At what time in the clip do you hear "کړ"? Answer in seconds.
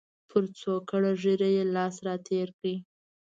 2.59-2.73